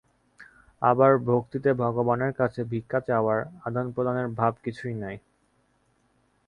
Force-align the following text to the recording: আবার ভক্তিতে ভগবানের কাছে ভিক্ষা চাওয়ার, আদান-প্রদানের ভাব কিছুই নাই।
আবার 0.81 1.11
ভক্তিতে 1.27 1.69
ভগবানের 1.75 2.31
কাছে 2.33 2.61
ভিক্ষা 2.63 2.99
চাওয়ার, 2.99 3.39
আদান-প্রদানের 3.65 4.27
ভাব 4.39 4.53
কিছুই 4.63 4.95
নাই। 4.95 5.15